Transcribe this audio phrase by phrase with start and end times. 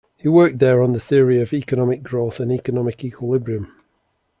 [0.15, 3.71] He worked there on the theory of economic growth and economic equilibrium.